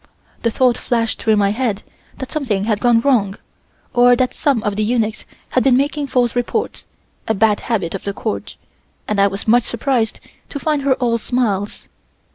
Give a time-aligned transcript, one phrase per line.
[0.41, 1.83] The thought flashed through my head
[2.17, 3.37] that something had gone wrong,
[3.93, 6.87] or that some of the eunuchs had been making false reports,
[7.27, 8.55] a bad habit of the Court;
[9.07, 10.19] and I was much surprised
[10.49, 11.87] to find her all smiles.